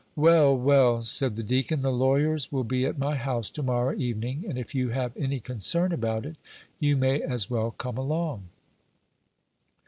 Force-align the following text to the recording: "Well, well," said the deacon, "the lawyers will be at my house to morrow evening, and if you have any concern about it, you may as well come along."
"Well, 0.15 0.57
well," 0.57 1.03
said 1.03 1.35
the 1.35 1.43
deacon, 1.43 1.83
"the 1.83 1.91
lawyers 1.93 2.51
will 2.51 2.63
be 2.63 2.85
at 2.87 2.97
my 2.97 3.15
house 3.17 3.51
to 3.51 3.61
morrow 3.61 3.95
evening, 3.95 4.45
and 4.49 4.57
if 4.57 4.73
you 4.73 4.89
have 4.89 5.15
any 5.15 5.39
concern 5.39 5.91
about 5.91 6.25
it, 6.25 6.37
you 6.79 6.97
may 6.97 7.21
as 7.21 7.51
well 7.51 7.69
come 7.69 7.99
along." 7.99 8.45